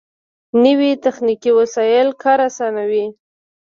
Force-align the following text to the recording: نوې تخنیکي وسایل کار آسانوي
نوې 0.63 0.91
تخنیکي 1.03 1.51
وسایل 1.59 2.07
کار 2.21 2.39
آسانوي 2.49 3.05